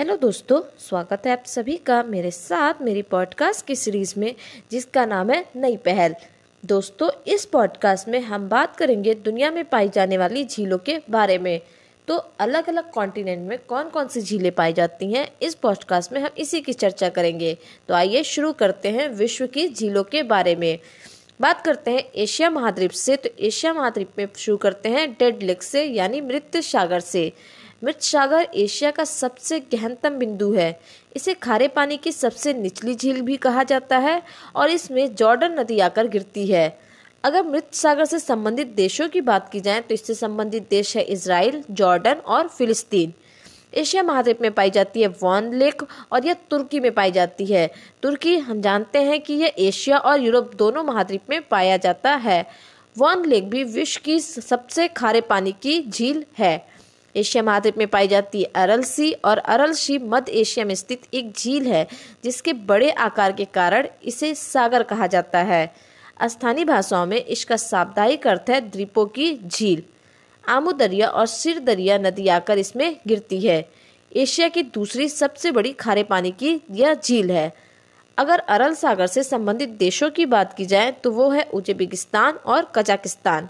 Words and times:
Hello 0.00 0.16
दोस्तों, 0.16 0.62
स्वागत 0.78 1.26
है 1.26 1.32
आप 1.32 1.42
सभी 1.46 1.76
का 1.76 2.02
मेरे 2.02 2.30
साथ 2.30 2.74
मेरी 2.82 3.02
पॉडकास्ट 3.02 3.66
की 3.66 3.74
सीरीज़ 3.76 4.14
में, 4.20 4.34
जिसका 4.70 5.04
नाम 5.06 5.30
है 5.30 5.44
नई 5.56 5.76
पहल। 5.76 6.14
दोस्तों, 6.64 7.10
इस 7.26 7.44
पॉडकास्ट 7.44 8.08
में 8.08 8.20
हम 8.20 8.48
बात 8.48 8.76
करेंगे 8.76 9.14
दुनिया 9.14 9.50
में 9.50 9.64
पाई 9.64 9.88
जाने 9.88 10.18
वाली 10.18 10.44
झीलों 10.44 10.78
के 10.78 10.98
बारे 11.10 11.38
में। 11.38 11.60
तो 12.08 12.16
अलग 12.38 12.68
अलग 12.68 12.90
कॉन्टिनेंट 12.90 13.48
में 13.48 13.58
कौन 13.58 13.88
कौन 13.88 14.08
सी 14.08 14.20
झीलें 14.20 14.52
पाई 14.52 14.72
जाती 14.72 15.12
हैं, 15.12 15.28
इस 15.42 15.54
पॉडकास्ट 15.54 16.12
में 16.12 16.20
हम 16.20 16.30
इसी 16.38 16.60
की 16.60 16.72
चर्चा 16.72 17.08
करेंगे। 17.08 17.56
तो 17.88 17.94
आइए 17.94 18.22
शुरू 18.22 18.52
करते 18.52 18.88
हैं 18.88 19.08
विश्व 19.08 19.46
की 19.46 19.68
झीलों 19.68 20.04
के 20.04 20.22
बारे 20.22 20.56
में। 20.56 20.78
बात 21.40 21.64
करते 21.64 21.90
हैं 21.90 22.04
एशिया 22.14 22.50
महाद्वीप 22.50 22.90
से 22.90 23.16
तो 23.16 23.28
एशिया 23.40 23.74
महाद्वीप 23.74 24.08
में 24.18 24.28
शुरू 24.36 24.56
करते 24.56 24.88
हैं 24.88 25.12
डेड 25.12 25.42
लेक 25.42 25.62
से, 25.62 25.84
यानी 25.84 26.20
मृत 26.20 26.56
सागर 26.56 27.00
से। 27.00 27.32
मृत 27.82 28.00
सागर 28.02 28.48
एशिया 28.54 28.90
का 28.90 29.04
सबसे 29.04 29.58
गहनतम 29.72 30.18
बिंदु 30.18 30.52
है। 30.52 30.80
इसे 31.16 31.34
खारे 31.34 31.68
पानी 31.68 31.96
की 31.96 32.12
सबसे 32.12 32.52
निचली 32.54 32.94
झील 32.94 33.20
भी 33.22 33.36
कहा 33.36 33.62
जाता 33.62 33.98
है 33.98 34.20
और 34.56 34.70
इसमें 34.70 35.14
जॉर्डन 35.14 35.58
नदी 35.60 35.78
आकर 35.80 36.06
गिरती 36.06 36.46
है। 36.46 36.78
अगर 37.24 37.46
मृत 37.46 37.70
सागर 37.74 38.04
से 38.04 38.18
संबंधित 38.18 38.74
देशों 38.76 39.08
की 39.08 39.20
बात 39.20 39.48
की 39.52 39.60
जाए 39.60 39.80
तो 39.80 39.94
इससे 39.94 40.14
संबंधित 40.14 40.66
देश 40.70 40.96
है 40.96 41.02
इसराइल 41.04 41.62
जॉर्डन 41.70 42.20
और 42.26 42.48
फिलिस्तीन। 42.48 43.12
एशिया 43.74 44.02
महाद्वीप 44.02 44.40
में 44.42 44.52
पाई 44.52 44.70
जाती 44.70 45.02
है 45.02 45.08
वॉन 45.22 45.52
लेक 45.54 45.82
और 46.12 46.26
यह 46.26 46.34
तुर्की 46.50 46.80
में 46.80 46.92
पाई 46.92 47.12
जाती 47.12 47.46
है। 47.46 47.68
तुर्की, 48.02 48.36
हम 48.38 48.60
जानते 48.62 49.02
हैं 49.02 49.20
कि 49.20 49.34
यह 49.34 49.52
एशिया 49.58 49.98
और 49.98 50.20
यूरोप 50.20 50.54
दोनों 50.54 50.82
महाद्वीप 50.84 51.30
में 51.30 51.40
पाया 51.42 51.76
जाता 51.76 52.14
है। 52.16 52.44
वॉन 52.96 53.24
लेक 53.26 53.48
भी 53.50 53.62
विश्व 53.66 54.00
की 54.04 54.18
सबसे 54.20 54.88
खारे 54.88 55.20
पानी 55.22 55.52
की 55.52 55.82
झील 55.82 56.24
है। 56.38 56.58
एशिया 57.14 57.42
महाद्वीप 57.42 57.78
में 57.78 57.86
पाई 57.88 58.08
जाती 58.08 58.42
अरल 58.44 58.82
सी 58.82 59.10
और 59.24 59.38
अरल 59.38 59.72
सी 59.72 59.98
मध्य 59.98 60.32
एशिया 60.32 60.64
में 60.64 60.74
स्थित 60.74 61.02
एक 61.14 61.32
झील 61.32 61.66
है, 61.66 61.86
जिसके 62.24 62.52
बड़े 62.52 62.90
आकार 62.90 63.32
के 63.32 63.44
कारण 63.44 63.88
इसे 64.04 64.34
सागर 64.34 64.82
कहा 64.82 65.06
जाता 65.06 65.38
है। 65.42 65.72
स्थानीय 66.22 66.64
भाषाओं 66.64 67.06
में 67.06 67.24
इसका 67.24 67.56
साप्ताहिक 67.56 68.26
अर्थ 68.26 68.50
है 68.50 68.60
द्वीपों 68.60 69.06
की 69.08 69.32
झील। 69.46 69.82
आमू 70.44 70.72
दरिया 70.72 71.08
और 71.08 71.26
सिर 71.26 71.58
दरिया 71.58 71.98
नदी 71.98 72.28
आकर 72.28 72.58
इसमें 72.58 72.96
गिरती 73.08 73.40
है। 73.40 73.64
एशिया 74.12 74.48
की 74.48 74.62
दूसरी 74.64 75.08
सबसे 75.08 75.50
बड़ी 75.50 75.72
खारे 75.72 76.02
पानी 76.02 76.30
की 76.32 76.60
यह 76.70 76.94
झील 76.94 77.30
है। 77.30 77.52
अगर 78.18 78.38
अरल 78.48 78.74
सागर 78.74 79.06
से 79.06 79.22
संबंधित 79.22 79.68
देशों 79.78 80.10
की 80.10 80.26
बात 80.26 80.52
की 80.52 80.64
जाए 80.66 80.90
तो 80.94 81.10
वो 81.10 81.28
है 81.30 81.42
उज्बेकिस्तान 81.54 82.38
और 82.46 82.70
कजाकिस्तान। 82.74 83.48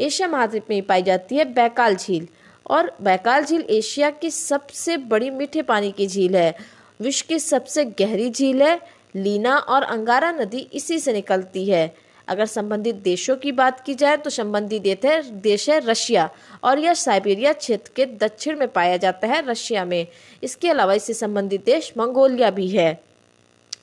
एशिया 0.00 0.28
महाद्वीप 0.28 0.66
में 0.70 0.82
पाई 0.82 1.02
जाती 1.02 1.36
है 1.36 1.44
बैकाल 1.54 1.96
झील। 1.96 2.28
और 2.66 2.92
बैकाल 3.02 3.44
झील 3.44 3.64
एशिया 3.70 4.10
की 4.10 4.30
सबसे 4.30 4.96
बड़ी 4.96 5.30
मीठे 5.30 5.62
पानी 5.62 5.90
की 5.92 6.06
झील 6.06 6.36
है। 6.36 6.54
विश्व 7.00 7.26
की 7.28 7.38
सबसे 7.38 7.84
गहरी 7.84 8.30
झील 8.30 8.62
है। 8.62 8.80
लीना 9.16 9.56
और 9.56 9.82
अंगारा 9.82 10.30
नदी 10.32 10.58
इसी 10.72 10.98
से 10.98 11.12
निकलती 11.12 11.64
है। 11.64 11.94
अगर 12.28 12.46
संबंधित 12.46 12.94
देशों 12.94 13.36
की 13.36 13.52
बात 13.52 13.80
की 13.80 13.94
जाए 13.94 14.16
तो 14.16 14.30
संबंधित 14.30 14.82
देश 14.82 15.04
है 15.04 15.20
देश 15.40 15.68
है 15.70 15.78
रशिया 15.86 16.28
और 16.64 16.78
यह 16.78 16.94
साइबेरिया 16.94 17.52
क्षेत्र 17.52 17.90
के 17.96 18.06
दक्षिण 18.06 18.58
में 18.58 18.68
पाया 18.68 18.96
जाता 18.96 19.28
है 19.28 19.42
रशिया 19.46 19.84
में। 19.84 20.06
इसके 20.42 20.70
अलावा 20.70 20.94
इससे 20.94 21.14
संबंधित 21.14 21.64
देश 21.64 21.92
मंगोलिया 21.98 22.50
भी 22.50 22.68
है। 22.68 22.92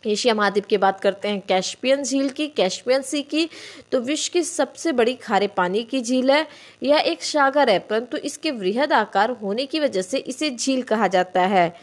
एशिया 0.03 0.33
महाद्वीप 0.33 0.65
की 0.65 0.77
बात 0.77 0.99
करते 0.99 1.27
हैं, 1.27 1.41
कैस्पियन 1.41 2.03
झील 2.03 2.29
की, 2.29 2.47
कैस्पियन 2.47 3.01
सी 3.01 3.21
की। 3.23 3.49
तो 3.91 3.99
विश्व 3.99 4.31
की 4.33 4.43
सबसे 4.43 4.91
बड़ी 4.91 5.13
खारे 5.15 5.47
पानी 5.47 5.83
की 5.83 6.01
झील 6.01 6.31
है, 6.31 6.47
यह 6.83 6.97
एक 6.97 7.23
सागर 7.23 7.69
है, 7.69 7.79
परंतु 7.79 8.17
इसके 8.19 8.51
वृहद 8.51 8.93
आकार 8.93 9.31
होने 9.41 9.65
की 9.65 9.79
वजह 9.79 10.01
से 10.01 10.17
इसे 10.17 10.49
झील 10.51 10.81
कहा 10.83 11.07
जाता 11.07 11.41
है। 11.43 11.73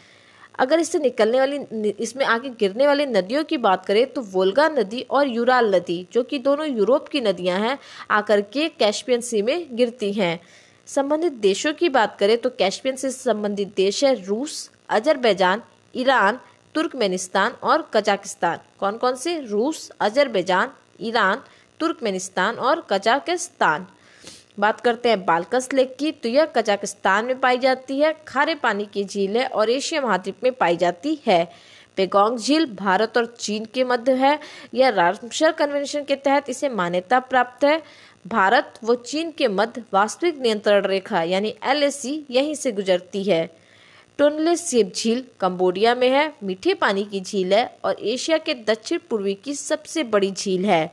अगर 0.59 0.79
इससे 0.79 0.99
निकलने 0.99 1.39
वाली 1.39 1.91
इसमें 1.99 2.25
आगे 2.25 2.49
गिरने 2.49 2.87
वाली 2.87 3.05
नदियों 3.05 3.43
की 3.43 3.57
बात 3.59 3.85
करें 3.85 4.05
तो 4.13 4.21
वोल्गा 4.23 4.67
नदी 4.69 5.01
और 5.01 5.27
यूराल 5.27 5.73
नदी, 5.75 6.07
जो 6.13 6.23
कि 6.23 6.39
दोनों 6.39 6.67
यूरोप 6.67 7.07
की 7.07 7.21
नदियाँ 7.21 7.59
हैं, 7.59 7.77
आकर 8.11 8.41
के 8.43 8.67
कैस्पियन 8.69 9.21
सी 9.21 9.41
में 9.41 9.67
गिरती 9.71 10.11
हैं। 10.13 10.39
संबंधित 10.87 11.33
देशों 11.33 11.73
की 11.73 11.89
बात 11.91 12.17
करें 12.19 12.37
तो 12.37 12.49
कैस्पियन 12.49 12.95
से 12.95 13.11
संबंधित 13.11 13.73
देश 13.77 14.03
है 14.03 14.13
रूस, 14.23 14.69
अजरबैजान, 14.89 15.61
ईरान 15.93 16.39
तुर्कमेनिस्तान 16.77 17.51
और 17.63 17.89
कजाकिस्तान। 17.93 18.59
कौन 18.79 18.97
कौन 18.97 19.15
से? 19.15 19.39
रूस, 19.41 19.89
अजरबैजान, 19.99 20.71
ईरान, 21.01 21.41
तुर्कमेनिस्तान 21.79 22.55
और 22.55 22.85
कजाकिस्तान। 22.89 23.87
बात 24.59 24.81
करते 24.81 25.09
हैं 25.09 25.25
बालकस 25.25 25.69
लेक 25.73 25.95
की 25.97 26.11
तो 26.11 26.29
यह 26.29 26.45
कजाकिस्तान 26.45 27.25
में 27.25 27.39
पाई 27.39 27.57
जाती 27.57 27.99
है। 27.99 28.13
खारे 28.27 28.55
पानी 28.55 28.85
की 28.85 29.03
झील 29.03 29.37
है 29.37 29.47
और 29.47 29.69
एशिया 29.69 30.01
महाद्वीप 30.01 30.43
में 30.43 30.53
पाई 30.53 30.77
जाती 30.77 31.17
है। 31.27 31.43
पेगोंग 31.95 32.37
झील 32.37 32.65
भारत 32.75 33.17
और 33.17 33.25
चीन 33.39 33.65
के 33.65 33.83
मध्य 33.83 34.13
है। 34.13 34.39
यह 34.73 34.89
रामसर 34.89 35.51
कन्वेंशन 35.51 36.03
के 36.03 36.15
तहत 36.15 36.49
इसे 36.49 36.69
मान्यता 36.69 37.19
प्राप्त 37.19 37.63
है। 37.65 37.81
भारत 38.27 38.73
व 38.83 38.95
चीन 38.95 39.31
के 39.31 39.47
मध्य 39.47 39.83
वास्तविक 39.93 40.39
नियंत्रण 40.39 40.85
रेखा, 40.85 41.23
यानी 41.23 41.55
एल 41.63 41.91
यहीं 42.31 42.55
से 42.55 42.71
गुजरती 42.71 43.23
है। 43.23 43.66
टोनले 44.17 44.55
सेब 44.55 44.91
झील 44.95 45.23
कंबोडिया 45.39 45.93
में 45.95 46.09
है, 46.09 46.33
मीठे 46.43 46.73
पानी 46.73 47.03
की 47.03 47.19
झील 47.21 47.53
है 47.53 47.77
और 47.85 47.95
एशिया 47.99 48.37
के 48.37 48.53
दक्षिण 48.53 48.99
पूर्वी 49.09 49.33
की 49.33 49.53
सबसे 49.53 50.03
बड़ी 50.03 50.31
झील 50.31 50.65
है। 50.65 50.91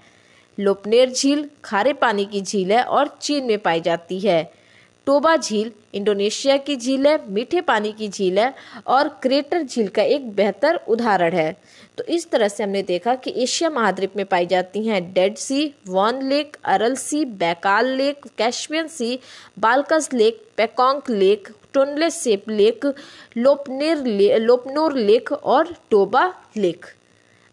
लोपनेर 0.59 1.11
झील 1.11 1.49
खारे 1.65 1.93
पानी 1.93 2.25
की 2.25 2.41
झील 2.41 2.73
है 2.73 2.83
और 2.83 3.09
चीन 3.23 3.45
में 3.45 3.59
पाई 3.59 3.81
जाती 3.81 4.21
है। 4.21 4.53
टोबा 5.07 5.35
झील 5.37 5.71
इंडोनेशिया 5.93 6.57
की 6.57 6.77
झील 6.77 7.07
है 7.07 7.17
मीठे 7.29 7.61
पानी 7.61 7.91
की 7.93 8.09
झील 8.09 8.39
है 8.39 8.53
और 8.87 9.09
क्रेटर 9.23 9.63
झील 9.63 9.89
का 9.89 10.03
एक 10.03 10.31
बेहतर 10.31 10.77
उदाहरण 10.89 11.33
है। 11.33 11.53
तो 11.99 12.05
इस 12.05 12.31
तरह 12.31 12.49
से 12.49 12.63
हमने 12.63 12.83
देखा 12.83 13.15
कि 13.15 13.33
एशिया 13.43 13.71
महाद्वीप 13.71 14.17
में 14.17 14.25
पाई 14.27 14.47
जाती 14.47 14.87
हैं 14.87 15.03
dead 15.13 15.37
sea 15.37 15.75
Van 15.89 16.23
lake 16.29 16.57
Aral 16.65 16.95
sea 16.95 17.25
Baikal 17.25 17.95
lake 17.97 18.27
Caspian 18.39 18.89
sea 18.89 19.19
Balkhash 19.59 20.09
lake 20.13 20.43
Pangong 20.57 21.11
lake 21.11 21.49
Tonle 21.75 22.11
Sap 22.11 22.49
lake 22.49 22.87
Lop Nur 23.37 24.05
ले, 24.05 24.39
लोपनोर 24.39 24.97
लेक 24.97 25.33
और 25.33 25.75
टोबा 25.91 26.33
लेक 26.57 26.87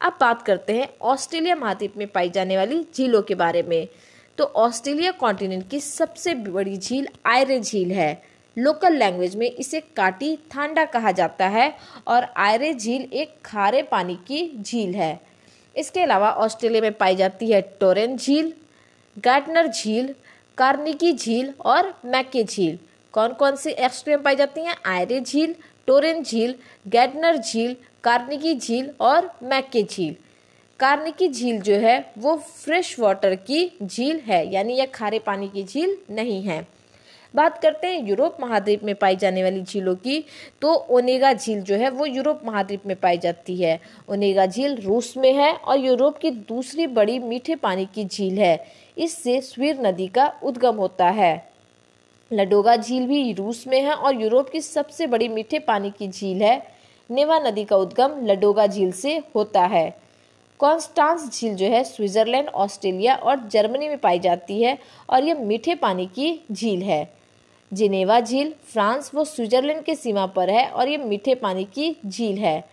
अब 0.02 0.14
बात 0.22 0.42
करते 0.42 0.74
हैं 0.74 0.88
ऑस्ट्रेलिया 1.02 1.56
महाद्वीप 1.56 1.98
में 1.98 2.08
पाई 2.08 2.30
जाने 2.30 2.58
वाली 2.58 2.86
झीलों 2.96 3.22
के 3.22 3.36
बारे 3.36 3.62
में। 3.64 3.88
तो 4.38 4.44
ऑस्ट्रेलिया 4.44 5.12
कॉन्टिनेंट 5.12 5.70
की 5.70 5.80
सबसे 5.80 6.34
बड़ी 6.36 6.78
झील 6.78 7.08
आयरे 7.26 7.60
झील 7.60 7.92
है। 7.92 8.22
लोकल 8.58 8.94
लैंग्वेज 8.94 9.36
में 9.36 9.50
इसे 9.50 9.80
काटी 9.98 10.36
थांडा 10.56 10.86
कहा 10.86 11.12
जाता 11.12 11.48
है 11.48 11.74
और 12.08 12.26
आयरे 12.36 12.74
झील 12.74 13.02
एक 13.14 13.36
खारे 13.46 13.82
पानी 13.82 14.16
की 14.28 14.52
झील 14.62 14.96
है। 14.96 15.20
इसके 15.76 16.02
अलावा 16.02 16.32
ऑस्ट्रेलिया 16.32 16.82
में 16.82 16.94
पाई 16.94 17.16
जाती 17.16 17.52
है 17.52 17.62
टोरेन 17.80 18.18
झील 18.18 18.52
गार्टनर 19.18 19.68
झील, 19.68 20.14
कार्निकी 20.58 21.12
झील 21.14 21.54
और 21.66 21.94
मैके 22.06 22.44
झील। 22.44 22.78
कौन 23.14 23.34
कौन 23.34 23.56
सी 23.56 23.70
एक्सट्रीम 23.70 24.20
पाई 24.20 24.36
जाती 24.36 24.62
हैं? 24.62 24.76
आयरे 24.86 25.20
झील, 25.20 25.56
टोरेन 25.88 26.24
झील 26.24 26.54
गैडनर 26.88 27.38
झील, 27.38 27.76
कार्निकी 28.04 28.54
झील 28.56 28.90
और 29.00 29.30
मैके 29.44 29.84
झील। 29.84 30.14
कार्निकी 30.82 31.28
झील 31.28 31.60
जो 31.62 31.74
है, 31.74 32.14
वो 32.18 32.36
फ्रेश 32.36 33.00
वाटर 33.00 33.34
की 33.36 33.72
झील 33.84 34.20
है, 34.20 34.54
यानी 34.54 34.74
यह 34.74 34.86
खारे 34.86 35.20
पानी 35.20 35.48
की 35.48 35.64
झील 35.64 35.96
नहीं 36.12 36.42
है। 36.44 36.66
बात 37.34 37.62
करते 37.62 37.88
हैं 37.88 38.08
यूरोप 38.08 38.38
महाद्वीप 38.42 38.84
में 38.84 38.94
पाई 38.96 39.16
जाने 39.16 39.44
वाली 39.44 39.62
झीलों 39.62 39.94
की 39.96 40.20
तो 40.62 40.74
ओनेगा 40.90 41.34
झील 41.34 41.62
जो 41.62 41.76
है, 41.76 41.90
वो 41.90 42.06
यूरोप 42.06 42.42
महाद्वीप 42.46 42.88
में 42.88 42.96
पाई 42.96 43.18
जाती 43.18 43.62
है। 43.62 43.80
ओनेगा 44.10 44.46
झील 44.46 44.76
रूस 44.78 45.14
में 45.18 45.32
है 45.34 45.54
और 45.54 45.80
यूरोप 45.80 46.18
की 46.18 46.32
दूसरी 46.32 46.88
बड़ी 46.88 47.20
मीठे 47.20 47.56
पानी 47.56 47.86
की 47.86 48.06
झील 48.06 48.40
है। 48.40 48.58
इससे 48.98 49.40
स्वीर 49.42 49.82
नदी 49.82 50.08
का 50.08 50.32
उद्गम 50.44 50.76
होता 50.76 51.10
है। 51.12 51.34
लडोगा 52.32 52.76
झील 52.76 53.08
भी 53.08 53.32
रूस 53.34 53.66
में 53.68 53.82
है 53.82 53.94
और 53.94 54.22
यूरोप 54.22 54.50
की 54.50 54.62
सबसे 54.62 55.08
बड़ी 55.08 55.28
मीठे 55.30 55.60
पानी 55.60 55.92
की 55.92 56.08
झील 56.08 56.42
है। 56.44 56.62
नेवा 57.10 57.40
नदी 57.40 57.64
का 57.64 57.76
उद्गम 57.78 58.26
लडोगा 58.26 58.68
झील 58.68 58.92
से 58.92 59.22
होता 59.36 59.62
है। 59.62 59.90
कॉन्स्टांस 60.62 61.42
झील 61.42 61.56
जो 61.56 61.66
है 61.66 61.84
स्विट्जरलैंड, 61.84 62.48
ऑस्ट्रेलिया 62.48 63.16
और 63.16 63.48
जर्मनी 63.48 63.88
में 63.88 63.98
पाई 63.98 64.20
जाती 64.20 64.62
है 64.64 64.78
और 65.10 65.24
यह 65.24 65.36
मीठे 65.36 65.76
पानी 65.76 66.06
की 66.06 66.46
झील 66.52 66.84
है। 66.84 67.14
जिनेवा 67.74 68.20
झील, 68.20 68.54
फ्रांस, 68.66 69.12
व 69.16 69.24
स्विट्जरलैंड 69.24 69.84
के 69.84 69.96
सीमा 69.96 70.26
पर 70.26 70.50
है 70.50 70.68
और 70.68 70.88
यह 70.88 71.06
मीठे 71.06 71.36
पानी 71.36 71.64
की 71.64 71.96
झील 72.06 72.38
है। 72.38 72.64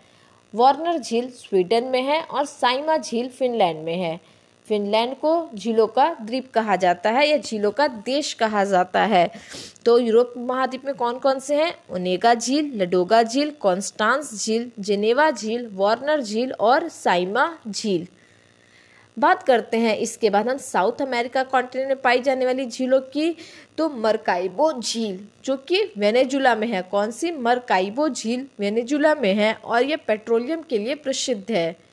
वार्नर 0.54 0.98
झील 0.98 1.30
स्वीडन 1.30 1.84
में 1.84 2.02
है 2.02 2.22
और 2.22 2.44
साइमा 2.44 2.96
झील 2.96 3.28
फिनलैंड 3.28 3.82
में 3.84 3.96
है। 3.96 4.20
फिनलैंड 4.68 5.14
को 5.14 5.50
झीलों 5.54 5.86
का 5.86 6.16
द्वीप 6.22 6.50
कहा 6.52 6.76
जाता 6.76 7.10
है 7.10 7.28
या 7.28 7.36
झीलों 7.38 7.70
का 7.70 7.88
देश 7.88 8.32
कहा 8.32 8.64
जाता 8.64 9.04
है। 9.04 9.30
तो 9.84 9.98
यूरोप 9.98 10.34
महाद्वीप 10.36 10.84
में 10.84 10.94
कौन 10.94 11.18
कौन 11.18 11.38
से 11.38 11.56
हैं? 11.56 11.74
ओनेगा 11.90 12.34
झील, 12.34 12.82
लडोगा 12.82 13.22
झील, 13.22 13.50
कॉन्स्टांस 13.50 14.46
झील, 14.46 14.70
जेनेवा 14.80 15.30
झील, 15.30 15.68
वार्नर 15.72 16.20
झील 16.20 16.52
और 16.52 16.88
साइमा 16.88 17.58
झील। 17.68 18.06
बात 19.18 19.42
करते 19.42 19.76
हैं, 19.76 19.96
इसके 19.96 20.30
बाद 20.30 20.48
हम 20.48 20.56
साउथ 20.56 21.02
अमेरिका 21.02 21.42
कॉन्टिनेंट 21.42 21.88
में 21.88 22.00
पाई 22.00 22.20
जाने 22.20 22.44
वाली 22.44 22.66
झीलों 22.66 23.00
की। 23.00 23.36
तो 23.78 23.88
मरकाइबो 23.88 24.72
झील, 24.72 25.18
जो 25.44 25.56
कि 25.56 25.82
वेनेजुला 25.98 26.54
में 26.54 26.68
है। 26.68 26.82
कौन 26.82 27.10
सी? 27.10 27.30
मरकाइबो 27.30 28.08
झील 28.08 28.46
वेनेजुला 28.58 29.14
में 29.14 29.34
है 29.34 29.54
और 29.54 29.82
ये 29.82 29.96
पेट्रोलियम 29.96 30.62
के 30.62 30.78
लिए 30.78 30.94
प्रसिद्ध 30.94 31.44
है। 31.50 31.87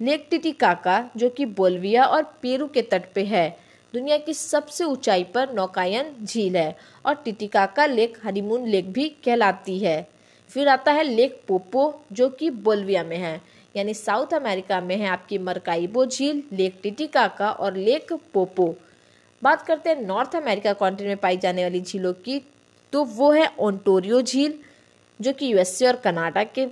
लेक 0.00 0.26
टिटिकाका 0.30 1.10
जो 1.16 1.28
कि 1.28 1.44
बोल्विया 1.46 2.04
और 2.04 2.22
पेरू 2.42 2.66
के 2.66 2.82
तट 2.82 3.12
पे 3.14 3.24
है, 3.24 3.58
दुनिया 3.94 4.16
की 4.16 4.34
सबसे 4.34 4.84
ऊंचाई 4.84 5.24
पर 5.24 5.52
नौकायन 5.52 6.14
झील 6.24 6.56
है 6.56 6.76
और 7.06 7.14
टिटिकाका 7.14 7.86
लेक, 7.86 8.18
हनीमून 8.24 8.66
लेक 8.66 8.92
भी 8.92 9.08
कहलाती 9.24 9.78
है। 9.78 10.08
फिर 10.48 10.68
आता 10.68 10.92
है 10.92 11.02
लेक 11.02 11.40
पोपो, 11.48 12.02
जो 12.12 12.28
कि 12.28 12.50
बोल्विया 12.50 13.04
में 13.04 13.16
है, 13.16 13.40
यानी 13.76 13.94
साउथ 13.94 14.34
अमेरिका 14.34 14.80
में 14.80 14.96
है 14.96 15.06
आपकी 15.06 15.38
मरकाइबो 15.38 16.06
झील, 16.06 16.42
लेक 16.52 16.80
टिटिकाका 16.82 17.50
और 17.50 17.76
लेक 17.76 18.12
पोपो। 18.32 18.74
बात 19.42 19.62
करते 19.62 19.90
हैं 19.90 20.00
नॉर्थ 20.02 20.36
अमेरिका 20.36 20.72
कॉन्टिनेंट 20.72 21.10
में 21.10 21.20
पाई 21.20 21.36
जाने 21.36 21.62
वाली 21.62 21.80
झीलों 21.80 22.12
की 22.12 22.40
तो 22.92 23.04
वो 23.04 23.30
है 23.32 23.46
ओंटोरियो 23.58 24.22
झील 24.22 24.54
जो 25.20 25.32
कि 25.32 25.52
यूएसए 25.52 25.86
और 25.86 25.96
कनाडा 25.96 26.44
के 26.48 26.66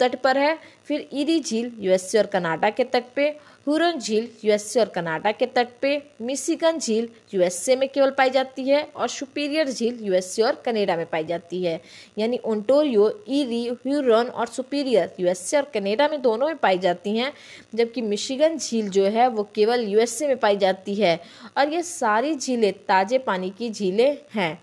तट 0.00 0.14
पर 0.22 0.38
है। 0.38 0.58
फिर 0.86 1.08
इरी 1.12 1.40
झील 1.40 1.72
यूएसए 1.78 2.18
और 2.18 2.26
कनाडा 2.26 2.70
के 2.70 2.84
तट 2.84 3.04
पे, 3.16 3.28
हुरन 3.66 3.98
झील 3.98 4.28
यूएसए 4.44 4.80
और 4.80 4.88
कनाडा 4.88 5.30
के 5.32 5.46
तट 5.46 5.68
पे 5.82 5.90
मिशिगन 6.22 6.78
झील 6.78 7.08
यूएसए 7.34 7.76
में 7.76 7.88
केवल 7.88 8.10
पाई 8.10 8.30
जाती 8.30 8.68
है 8.68 8.82
और 8.96 9.08
सुपीरियर 9.08 9.68
झील 9.68 9.98
यूएसए 10.02 10.42
और 10.42 10.62
कनाडा 10.64 10.96
में 10.96 11.04
पाई 11.06 11.24
जाती 11.24 11.62
है। 11.62 11.80
यानी 12.18 12.38
ओंटोरियो 12.44 13.10
ईरी 13.28 13.62
ह्यूरन 13.86 14.28
और 14.28 14.46
सुपीरियर 14.46 15.14
यूएसए 15.20 15.56
और 15.56 15.70
कनाडा 15.74 16.08
में 16.08 16.20
दोनों 16.22 16.46
में 16.46 16.56
पाई 16.56 16.78
जाती 16.78 17.16
हैं, 17.16 17.32
जबकि 17.74 18.02
मिशिगन 18.02 18.56
झील 18.58 18.88
जो 18.88 19.04
है 19.06 19.28
वो 19.28 19.48
केवल 19.54 19.84
यूएसए 19.88 20.28
में 20.28 20.36
पाई 20.36 20.56
जाती 20.56 20.94
है। 20.94 21.18
और 21.58 21.72
ये 21.72 21.82
सारी 21.82 22.34
झीलें 22.34 22.72
ताज़े 22.88 23.18
पानी 23.20 23.50
की 23.50 23.70
झीलें 23.70 24.16
हैं। 24.34 24.60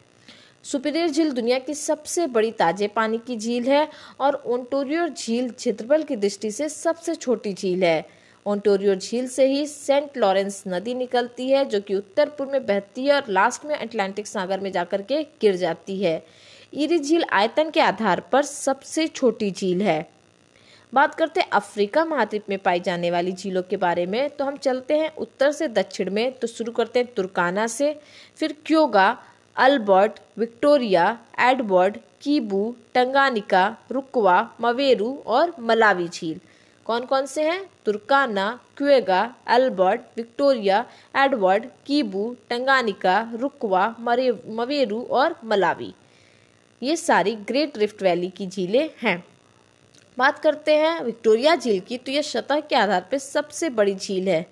सुपीरियर 0.68 1.10
झील 1.10 1.32
दुनिया 1.32 1.58
की 1.60 1.74
सबसे 1.74 2.26
बड़ी 2.28 2.50
ताजे 2.52 2.88
पानी 2.88 3.18
की 3.18 3.36
झील 3.38 3.64
है 3.64 3.88
और 4.20 4.36
ओंटोरियो 4.46 5.08
झील 5.08 5.50
क्षेत्रफल 5.50 6.02
की 6.04 6.16
दृष्टि 6.16 6.50
से 6.52 6.68
सबसे 6.70 7.14
छोटी 7.16 7.54
झील 7.54 7.84
है। 7.84 8.06
ओंटोरियो 8.46 8.96
झील 8.96 9.28
से 9.28 9.46
ही 9.46 9.66
सेंट 9.68 10.18
लॉरेंस 10.18 10.64
नदी 10.68 10.94
निकलती 10.94 11.50
है, 11.50 11.64
जो 11.66 11.80
कि 11.80 11.96
उत्तर 11.96 12.30
पूर्व 12.30 12.52
में 12.52 12.66
बहती 12.66 13.06
है 13.06 13.14
और 13.14 13.30
लास्ट 13.30 13.66
में 13.66 13.76
अटलांटिक 13.76 14.28
सागर 14.28 14.60
में 14.60 14.72
जाकर 14.72 15.02
के 15.02 15.22
गिर 15.42 15.56
जाती 15.56 15.98
है। 16.02 16.22
इरी 16.74 17.00
झील 17.00 17.24
आयतन 17.24 17.70
के 17.70 17.82
आधार 17.82 18.20
पर 18.32 18.44
सबसे 18.44 19.08
छोटी 19.08 19.52
झील 19.52 19.82
है। 19.82 20.10
बात 20.94 21.16
करते 21.16 21.42
हैं 21.42 21.50
अफ्रीका 21.52 22.06
महाद्वीप 22.06 22.50
में 22.50 22.58
पाई 22.60 22.80
जाने 22.80 23.12
वाली 23.12 23.32
झीलों 23.32 23.64
के 23.64 23.78
बारे 23.78 24.06
में 24.06 24.30
तो 24.30 24.46
हम 24.46 24.58
चलते 24.58 24.98
हैं 24.98 25.10
उत्तर 25.18 25.52
से 25.52 25.68
दक्षिण 25.70 26.12
में 26.12 26.32
तो 26.32 26.48
शुरू 26.48 26.72
करते 26.72 27.00
हैं 27.00 27.14
तुर्काना 27.16 27.68
से, 27.70 27.94
फिर 28.38 28.56
Kyoga 28.66 29.18
Albert 29.58 30.20
Victoria 30.38 31.06
Edward 31.42 31.96
Kivu 32.22 32.60
Tanganyika 32.94 33.66
Rukwa 33.92 34.36
Mweru 34.62 35.14
और 35.28 35.54
मलावी 35.60 36.08
झील 36.08 36.40
कौन 36.86 37.06
कौन 37.06 37.26
से 37.26 37.44
हैं? 37.44 37.62
Turkana, 37.86 38.60
Kyoga, 38.78 39.22
Albert, 39.48 40.02
Victoria 40.18 40.86
Edward 41.16 41.66
Kivu 41.86 42.36
Tanganyika 42.50 43.20
Rukwa 43.36 43.88
Mweru 44.00 45.02
और 45.12 45.36
मलावी 45.44 45.94
ये 46.82 46.96
सारी 46.98 47.36
ग्रेट 47.48 47.78
रिफ्ट 47.78 48.04
वैली 48.04 48.30
की 48.30 48.48
झीलें 48.48 48.90
हैं। 49.02 49.24
बात 50.18 50.40
करते 50.40 50.76
हैं 50.76 51.02
विक्टोरिया 51.04 51.56
झील 51.56 51.80
की 51.80 51.98
तो 51.98 52.12
यह 52.12 52.22
सतह 52.24 52.60
के 52.60 52.76
आधार 52.76 53.08
पर 53.12 53.18
सबसे 53.18 53.70
बड़ी 53.70 53.96
झील 53.96 54.28
है। 54.30 54.46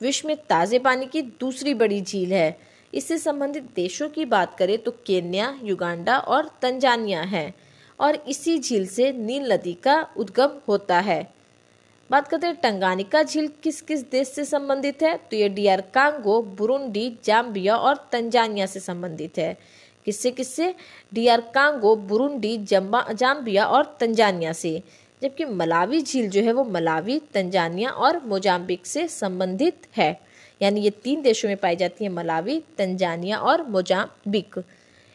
विश्व 0.00 0.28
में 0.28 0.36
ताज़े 0.48 0.78
पानी 0.78 1.06
की 1.06 1.22
दूसरी 1.40 1.74
बड़ी 1.74 2.00
झील 2.00 2.32
है। 2.32 2.56
इससे 2.96 3.18
संबंधित 3.18 3.62
देशों 3.76 4.08
की 4.08 4.24
बात 4.24 4.56
करें 4.58 4.76
तो 4.78 4.90
केन्या, 5.06 5.58
युगांडा 5.62 6.18
और 6.18 6.50
तंजानिया 6.62 7.22
है 7.22 7.54
और 8.00 8.14
इसी 8.28 8.58
झील 8.58 8.86
से 8.86 9.12
नील 9.12 9.52
नदी 9.52 9.74
का 9.74 10.06
उद्गम 10.16 10.58
होता 10.68 10.98
है। 11.00 11.34
बात 12.10 12.28
करते 12.28 12.46
हैं 12.46 12.56
टंगानिका 12.56 13.22
झील 13.22 13.48
किस 13.62 13.80
किस 13.80 14.10
देश 14.10 14.28
से 14.28 14.44
संबंधित 14.44 15.02
है? 15.02 15.16
तो 15.16 15.36
ये 15.36 15.48
डियर 15.48 15.80
कांगो 15.80 16.42
बुरुंडी, 16.42 17.18
जाम्बिया 17.24 17.76
और 17.76 18.08
तंजानिया 18.12 18.66
से 18.66 18.80
संबंधित 18.80 19.38
है। 19.38 19.56
किससे 20.04 20.30
किससे? 20.30 20.74
डियर 21.14 21.40
कांगो 21.40 21.96
बुरुंडी 21.96 22.56
जाम्बिया 22.58 23.66
और 23.66 23.96
तंजानिया 24.00 24.52
से। 24.52 24.82
जबकि 25.22 25.44
मलावी 25.44 26.00
झील 26.02 26.30
जो 26.30 26.42
है 26.42 26.52
वो 26.52 26.64
मलावी, 26.64 27.18
तंजानिया 27.34 27.90
और 27.90 28.24
मोजाम्बिक 28.24 28.86
से 28.86 29.08
संबंधित 29.08 29.86
है। 29.96 30.25
यानी 30.62 30.80
ये 30.80 30.90
तीन 30.90 31.22
देशों 31.22 31.48
में 31.48 31.56
पाई 31.56 31.76
जाती 31.76 32.04
है 32.04 32.10
मलावी, 32.10 32.62
तंजानिया 32.78 33.38
और 33.38 33.62
मोजाम्बिक। 33.62 34.62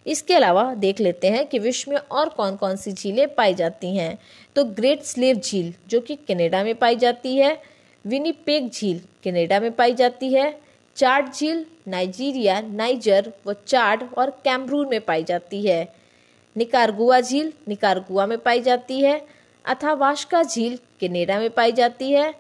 इसके 0.08 0.34
अलावा 0.34 0.74
देख 0.74 1.00
लेते 1.00 1.28
हैं 1.28 1.48
कि 1.48 1.60
विश्व 1.60 1.92
में 1.92 1.98
और 1.98 2.30
कौन 2.30 2.56
कौन 2.56 2.76
सी 2.76 2.92
झीलें 2.92 3.36
पाई 3.36 3.54
जाती 3.54 3.96
हैं। 3.96 4.18
तो 4.56 4.64
ग्रेट 4.64 5.04
स्लेव 5.04 5.38
झील, 5.38 5.74
जो 5.88 6.02
कि 6.02 6.16
कनाडा 6.16 6.64
में 6.64 6.76
पाई 6.76 6.96
जाती 6.96 7.36
है। 7.38 7.62
विनीपेग 8.06 8.70
झील, 8.70 9.00
कनाडा 9.00 9.60
में 9.60 9.72
पाई 9.72 9.94
जाती 9.94 10.34
है। 10.34 10.62
चार्ट 10.96 11.34
झील, 11.34 11.66
नाइजीरिया, 11.88 12.62
नाइजर 12.62 13.34
व 13.48 13.54
चार्ड 13.54 14.04
और 14.18 14.30
कैमरून 14.30 14.90
में 14.90 15.02
पाई 15.02 15.24
जाती 15.24 15.68
है। 15.68 15.94
निकारगुआ 16.58 17.22
झील, 17.22 17.54
निकारगुआ 17.68 18.26
में 18.26 18.38
पाई 18.38 18.62
जाती 18.62 19.02
है। 19.02 19.28
अथावाशका 19.66 20.44
झील, 20.44 20.76
कनाडा 20.76 21.40
में 21.40 21.50
पाई 21.50 21.72
जाती 21.72 22.12
है। 22.12 22.34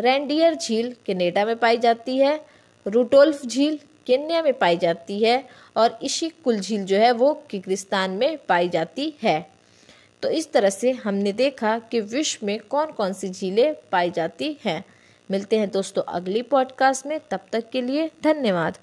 रेंडियर 0.00 0.54
झील 0.54 0.92
कनेडा 1.06 1.44
में 1.44 1.56
पाई 1.56 1.76
जाती 1.76 2.18
है 2.18 2.36
रूटोल्फ 2.86 3.46
झील 3.46 3.76
केन्या 4.06 4.42
में 4.42 4.52
पाई 4.52 4.76
जाती 4.76 5.24
है 5.24 5.44
और 5.76 5.98
इशी 6.02 6.28
कुल 6.28 6.58
झील 6.58 6.84
जो 6.84 6.96
है 6.96 7.12
वो 7.12 7.34
किर्गिस्तान 7.50 8.10
में 8.10 8.36
पाई 8.48 8.68
जाती 8.68 9.12
है। 9.22 9.50
तो 10.22 10.28
इस 10.28 10.52
तरह 10.52 10.70
से 10.70 10.90
हमने 10.90 11.32
देखा 11.32 11.78
कि 11.78 12.00
विश्व 12.00 12.46
में 12.46 12.58
कौन 12.60 12.86
कौन 12.86 13.12
सी 13.12 13.28
झीलें 13.28 13.74
पाई 13.92 14.10
जाती 14.10 14.56
हैं। 14.64 14.84
मिलते 15.30 15.58
हैं 15.58 15.70
दोस्तों 15.70 16.02
अगली 16.02 16.42
पॉडकास्ट 16.42 17.06
में, 17.06 17.20
तब 17.30 17.40
तक 17.52 17.70
के 17.70 17.82
लिए 17.82 18.10
धन्यवाद। 18.24 18.78